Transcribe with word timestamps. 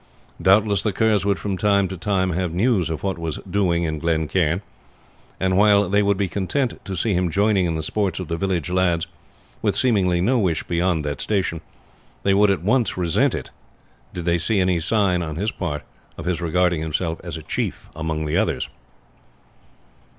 Doubtless 0.41 0.81
the 0.81 0.93
Kerrs 0.93 1.25
would 1.25 1.37
from 1.37 1.59
time 1.59 1.87
to 1.87 1.95
time 1.95 2.31
have 2.31 2.55
news 2.55 2.89
of 2.89 3.03
what 3.03 3.19
was 3.19 3.37
doing 3.47 3.83
in 3.83 3.99
Glen 3.99 4.27
Cairn; 4.27 4.63
and 5.39 5.55
while 5.59 5.87
they 5.87 6.01
would 6.01 6.17
be 6.17 6.27
content 6.27 6.83
to 6.85 6.95
see 6.95 7.13
him 7.13 7.29
joining 7.29 7.67
in 7.67 7.75
the 7.75 7.83
sports 7.83 8.19
of 8.19 8.27
the 8.27 8.35
village 8.35 8.67
lads, 8.71 9.05
with 9.61 9.75
seemingly 9.75 10.19
no 10.19 10.39
wish 10.39 10.63
beyond 10.63 11.05
that 11.05 11.21
station, 11.21 11.61
they 12.23 12.33
would 12.33 12.49
at 12.49 12.63
once 12.63 12.97
resent 12.97 13.35
it 13.35 13.51
did 14.11 14.25
they 14.25 14.39
see 14.39 14.59
any 14.59 14.79
sign 14.79 15.21
on 15.21 15.35
his 15.35 15.51
part 15.51 15.83
of 16.17 16.25
his 16.25 16.41
regarding 16.41 16.81
himself 16.81 17.21
as 17.23 17.37
a 17.37 17.43
chief 17.43 17.87
among 17.95 18.25
the 18.25 18.35
others. 18.37 18.69